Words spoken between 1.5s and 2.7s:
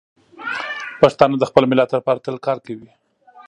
ملت لپاره تل کار